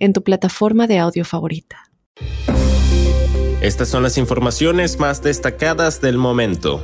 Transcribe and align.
en 0.00 0.12
tu 0.12 0.24
plataforma 0.24 0.88
de 0.88 0.98
audio 0.98 1.24
favorita. 1.24 1.90
Estas 3.60 3.88
son 3.88 4.02
las 4.02 4.16
informaciones 4.18 4.98
más 4.98 5.22
destacadas 5.22 6.00
del 6.00 6.16
momento. 6.16 6.82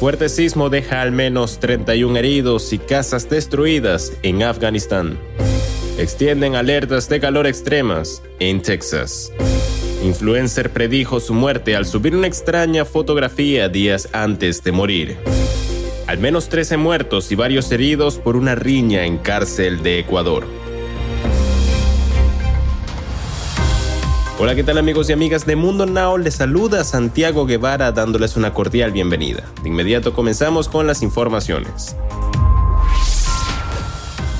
Fuerte 0.00 0.28
sismo 0.28 0.68
deja 0.68 1.00
al 1.00 1.12
menos 1.12 1.60
31 1.60 2.18
heridos 2.18 2.72
y 2.72 2.78
casas 2.78 3.30
destruidas 3.30 4.12
en 4.24 4.42
Afganistán. 4.42 5.16
Extienden 5.98 6.56
alertas 6.56 7.08
de 7.08 7.20
calor 7.20 7.46
extremas 7.46 8.20
en 8.40 8.60
Texas. 8.62 9.32
Influencer 10.02 10.70
predijo 10.70 11.20
su 11.20 11.34
muerte 11.34 11.76
al 11.76 11.86
subir 11.86 12.16
una 12.16 12.26
extraña 12.26 12.84
fotografía 12.84 13.68
días 13.68 14.08
antes 14.12 14.64
de 14.64 14.72
morir. 14.72 15.16
Al 16.08 16.18
menos 16.18 16.48
13 16.48 16.78
muertos 16.78 17.30
y 17.30 17.36
varios 17.36 17.70
heridos 17.70 18.18
por 18.18 18.34
una 18.34 18.56
riña 18.56 19.06
en 19.06 19.18
cárcel 19.18 19.84
de 19.84 20.00
Ecuador. 20.00 20.61
Hola, 24.42 24.56
¿qué 24.56 24.64
tal 24.64 24.76
amigos 24.76 25.08
y 25.08 25.12
amigas 25.12 25.46
de 25.46 25.54
Mundo 25.54 25.86
Now? 25.86 26.18
Les 26.18 26.34
saluda 26.34 26.82
Santiago 26.82 27.46
Guevara 27.46 27.92
dándoles 27.92 28.36
una 28.36 28.52
cordial 28.52 28.90
bienvenida. 28.90 29.44
De 29.62 29.68
inmediato 29.68 30.14
comenzamos 30.14 30.68
con 30.68 30.84
las 30.88 31.04
informaciones. 31.04 31.94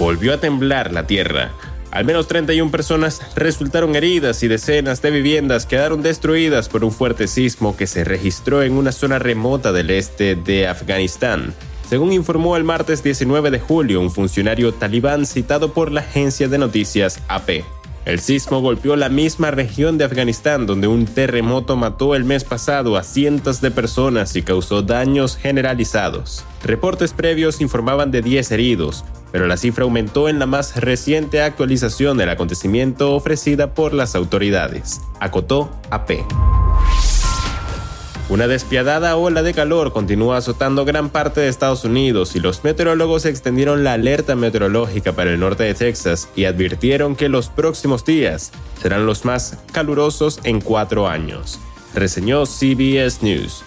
Volvió 0.00 0.34
a 0.34 0.38
temblar 0.38 0.92
la 0.92 1.06
tierra. 1.06 1.52
Al 1.92 2.04
menos 2.04 2.26
31 2.26 2.72
personas 2.72 3.20
resultaron 3.36 3.94
heridas 3.94 4.42
y 4.42 4.48
decenas 4.48 5.02
de 5.02 5.12
viviendas 5.12 5.66
quedaron 5.66 6.02
destruidas 6.02 6.68
por 6.68 6.82
un 6.82 6.90
fuerte 6.90 7.28
sismo 7.28 7.76
que 7.76 7.86
se 7.86 8.02
registró 8.02 8.64
en 8.64 8.72
una 8.72 8.90
zona 8.90 9.20
remota 9.20 9.70
del 9.70 9.90
este 9.90 10.34
de 10.34 10.66
Afganistán. 10.66 11.54
Según 11.88 12.12
informó 12.12 12.56
el 12.56 12.64
martes 12.64 13.04
19 13.04 13.52
de 13.52 13.60
julio 13.60 14.00
un 14.00 14.10
funcionario 14.10 14.74
talibán 14.74 15.26
citado 15.26 15.72
por 15.72 15.92
la 15.92 16.00
agencia 16.00 16.48
de 16.48 16.58
noticias 16.58 17.20
AP. 17.28 17.62
El 18.04 18.18
sismo 18.18 18.60
golpeó 18.60 18.96
la 18.96 19.08
misma 19.08 19.52
región 19.52 19.96
de 19.96 20.04
Afganistán 20.04 20.66
donde 20.66 20.88
un 20.88 21.06
terremoto 21.06 21.76
mató 21.76 22.16
el 22.16 22.24
mes 22.24 22.42
pasado 22.42 22.96
a 22.96 23.04
cientos 23.04 23.60
de 23.60 23.70
personas 23.70 24.34
y 24.34 24.42
causó 24.42 24.82
daños 24.82 25.36
generalizados. 25.36 26.44
Reportes 26.64 27.12
previos 27.12 27.60
informaban 27.60 28.10
de 28.10 28.22
10 28.22 28.50
heridos, 28.50 29.04
pero 29.30 29.46
la 29.46 29.56
cifra 29.56 29.84
aumentó 29.84 30.28
en 30.28 30.40
la 30.40 30.46
más 30.46 30.80
reciente 30.80 31.42
actualización 31.42 32.18
del 32.18 32.30
acontecimiento 32.30 33.14
ofrecida 33.14 33.72
por 33.72 33.94
las 33.94 34.16
autoridades, 34.16 35.00
acotó 35.20 35.70
AP. 35.90 36.10
Una 38.32 38.48
despiadada 38.48 39.14
ola 39.16 39.42
de 39.42 39.52
calor 39.52 39.92
continúa 39.92 40.38
azotando 40.38 40.86
gran 40.86 41.10
parte 41.10 41.42
de 41.42 41.48
Estados 41.48 41.84
Unidos 41.84 42.34
y 42.34 42.40
los 42.40 42.64
meteorólogos 42.64 43.26
extendieron 43.26 43.84
la 43.84 43.92
alerta 43.92 44.34
meteorológica 44.36 45.12
para 45.12 45.34
el 45.34 45.38
norte 45.38 45.64
de 45.64 45.74
Texas 45.74 46.30
y 46.34 46.46
advirtieron 46.46 47.14
que 47.14 47.28
los 47.28 47.50
próximos 47.50 48.06
días 48.06 48.50
serán 48.80 49.04
los 49.04 49.26
más 49.26 49.58
calurosos 49.70 50.40
en 50.44 50.62
cuatro 50.62 51.08
años, 51.08 51.60
reseñó 51.94 52.46
CBS 52.46 53.18
News. 53.20 53.64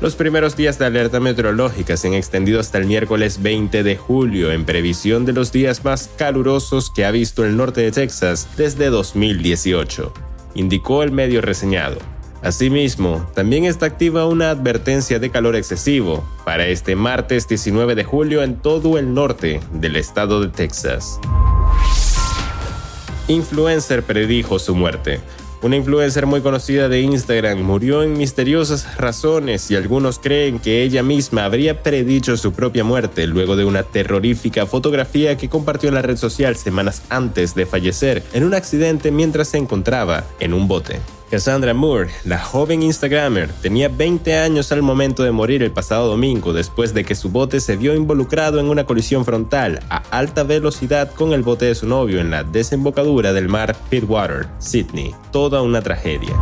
Los 0.00 0.14
primeros 0.14 0.56
días 0.56 0.78
de 0.78 0.86
alerta 0.86 1.20
meteorológica 1.20 1.98
se 1.98 2.08
han 2.08 2.14
extendido 2.14 2.60
hasta 2.60 2.78
el 2.78 2.86
miércoles 2.86 3.42
20 3.42 3.82
de 3.82 3.96
julio 3.98 4.52
en 4.52 4.64
previsión 4.64 5.26
de 5.26 5.34
los 5.34 5.52
días 5.52 5.84
más 5.84 6.08
calurosos 6.16 6.90
que 6.90 7.04
ha 7.04 7.10
visto 7.10 7.44
el 7.44 7.58
norte 7.58 7.82
de 7.82 7.92
Texas 7.92 8.48
desde 8.56 8.88
2018, 8.88 10.14
indicó 10.54 11.02
el 11.02 11.12
medio 11.12 11.42
reseñado. 11.42 11.98
Asimismo, 12.42 13.28
también 13.34 13.64
está 13.64 13.86
activa 13.86 14.26
una 14.26 14.50
advertencia 14.50 15.18
de 15.18 15.30
calor 15.30 15.56
excesivo 15.56 16.24
para 16.44 16.66
este 16.68 16.94
martes 16.94 17.48
19 17.48 17.96
de 17.96 18.04
julio 18.04 18.42
en 18.42 18.56
todo 18.56 18.96
el 18.96 19.12
norte 19.12 19.60
del 19.72 19.96
estado 19.96 20.40
de 20.40 20.48
Texas. 20.48 21.18
Influencer 23.26 24.04
predijo 24.04 24.58
su 24.58 24.74
muerte. 24.74 25.20
Una 25.60 25.74
influencer 25.74 26.26
muy 26.26 26.40
conocida 26.40 26.88
de 26.88 27.00
Instagram 27.00 27.60
murió 27.60 28.04
en 28.04 28.16
misteriosas 28.16 28.96
razones 28.96 29.68
y 29.72 29.76
algunos 29.76 30.20
creen 30.20 30.60
que 30.60 30.84
ella 30.84 31.02
misma 31.02 31.44
habría 31.44 31.82
predicho 31.82 32.36
su 32.36 32.52
propia 32.52 32.84
muerte 32.84 33.26
luego 33.26 33.56
de 33.56 33.64
una 33.64 33.82
terrorífica 33.82 34.66
fotografía 34.66 35.36
que 35.36 35.48
compartió 35.48 35.88
en 35.88 35.96
la 35.96 36.02
red 36.02 36.16
social 36.16 36.54
semanas 36.54 37.02
antes 37.08 37.56
de 37.56 37.66
fallecer 37.66 38.22
en 38.32 38.44
un 38.44 38.54
accidente 38.54 39.10
mientras 39.10 39.48
se 39.48 39.58
encontraba 39.58 40.22
en 40.38 40.54
un 40.54 40.68
bote. 40.68 41.00
Cassandra 41.30 41.74
Moore, 41.74 42.10
la 42.24 42.38
joven 42.38 42.82
Instagramer, 42.82 43.52
tenía 43.60 43.88
20 43.88 44.38
años 44.38 44.72
al 44.72 44.80
momento 44.80 45.22
de 45.22 45.30
morir 45.30 45.62
el 45.62 45.70
pasado 45.70 46.08
domingo 46.08 46.54
después 46.54 46.94
de 46.94 47.04
que 47.04 47.14
su 47.14 47.28
bote 47.28 47.60
se 47.60 47.76
vio 47.76 47.94
involucrado 47.94 48.60
en 48.60 48.68
una 48.70 48.86
colisión 48.86 49.26
frontal 49.26 49.80
a 49.90 50.02
alta 50.10 50.42
velocidad 50.42 51.12
con 51.12 51.34
el 51.34 51.42
bote 51.42 51.66
de 51.66 51.74
su 51.74 51.86
novio 51.86 52.20
en 52.20 52.30
la 52.30 52.44
desembocadura 52.44 53.34
del 53.34 53.48
mar 53.48 53.76
Pittwater, 53.90 54.46
Sydney. 54.58 55.14
Toda 55.30 55.60
una 55.60 55.82
tragedia. 55.82 56.34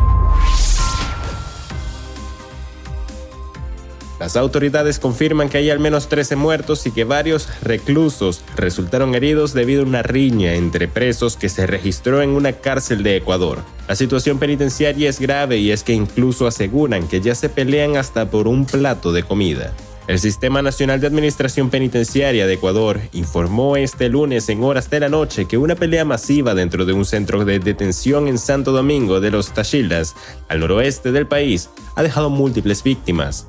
Las 4.19 4.37
autoridades 4.37 4.99
confirman 4.99 5.49
que 5.49 5.59
hay 5.59 5.71
al 5.71 5.79
menos 5.79 6.09
13 6.09 6.37
muertos 6.37 6.87
y 6.87 6.91
que 6.91 7.05
varios 7.05 7.49
reclusos 7.63 8.43
resultaron 8.57 9.15
heridos 9.15 9.53
debido 9.53 9.83
a 9.83 9.87
una 9.87 10.03
riña 10.03 10.55
entre 10.55 10.89
presos 10.89 11.37
que 11.37 11.51
se 11.51 11.67
registró 11.67 12.23
en 12.23 12.31
una 12.31 12.53
cárcel 12.53 13.03
de 13.03 13.17
Ecuador. 13.17 13.63
La 13.89 13.95
situación 13.95 14.39
penitenciaria 14.39 15.11
es 15.11 15.21
grave 15.21 15.59
y 15.59 15.71
es 15.71 15.83
que 15.83 15.93
incluso 15.93 16.47
aseguran 16.47 17.09
que 17.09 17.21
ya 17.21 17.35
se 17.35 17.51
pelean 17.51 17.97
hasta 17.97 18.31
por 18.31 18.49
un 18.49 18.65
plato 18.65 19.13
de 19.13 19.23
comida. 19.23 19.73
El 20.07 20.21
Sistema 20.21 20.63
Nacional 20.63 21.01
de 21.01 21.09
Administración 21.09 21.69
Penitenciaria 21.69 22.47
de 22.47 22.55
Ecuador 22.55 23.01
informó 23.13 23.77
este 23.77 24.09
lunes 24.09 24.49
en 24.49 24.63
horas 24.63 24.89
de 24.89 25.01
la 25.01 25.09
noche 25.09 25.47
que 25.47 25.59
una 25.59 25.75
pelea 25.75 26.05
masiva 26.05 26.55
dentro 26.55 26.87
de 26.87 26.93
un 26.93 27.05
centro 27.05 27.45
de 27.45 27.59
detención 27.59 28.29
en 28.29 28.39
Santo 28.39 28.71
Domingo 28.71 29.21
de 29.21 29.33
los 29.33 29.53
Tachilas, 29.53 30.15
al 30.49 30.61
noroeste 30.61 31.11
del 31.11 31.27
país, 31.27 31.71
ha 31.97 32.05
dejado 32.05 32.31
múltiples 32.31 32.85
víctimas 32.85 33.49